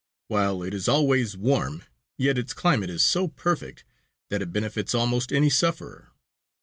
While 0.29 0.63
it 0.63 0.73
is 0.73 0.87
always 0.87 1.37
warm, 1.37 1.83
yet 2.17 2.39
its 2.39 2.55
climate 2.55 2.89
is 2.89 3.03
so 3.03 3.27
perfect 3.27 3.83
that 4.31 4.41
it 4.41 4.51
benefits 4.51 4.95
almost 4.95 5.31
any 5.31 5.51
sufferer. 5.51 6.09